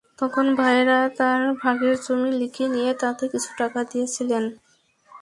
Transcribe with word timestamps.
তখন 0.19 0.45
ভাইয়েরা 0.57 0.99
তাঁর 1.17 1.41
ভাগের 1.61 1.95
জমি 2.03 2.31
লিখে 2.41 2.65
নিয়ে 2.67 2.91
হাতে 3.01 3.25
কিছু 3.33 3.49
টাকা 3.57 3.79
দিয়েছিলেন। 3.91 4.43